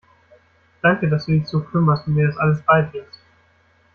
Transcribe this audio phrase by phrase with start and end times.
[0.81, 3.19] Danke, dass du dich so kümmerst und mir das alles beibringst.